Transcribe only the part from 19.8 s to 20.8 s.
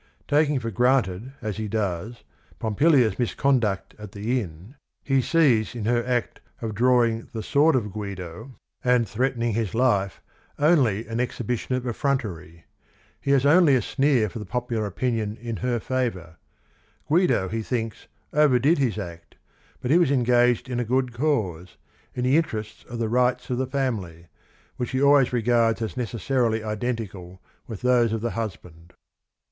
but he was engaged in